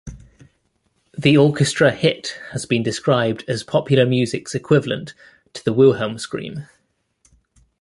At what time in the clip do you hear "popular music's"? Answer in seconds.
3.61-4.55